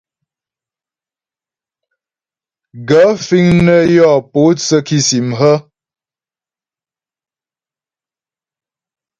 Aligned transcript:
Gaə̂ 2.87 3.09
fíŋ 3.25 3.47
nə́ 3.65 3.81
yɔ 3.95 4.09
pótsə́ 4.31 4.79
kìsìm 4.87 5.27
hə̀? 5.39 5.55